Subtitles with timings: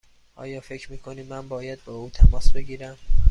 [0.35, 2.97] آیا فکر می کنی من باید با او تماس بگیرم؟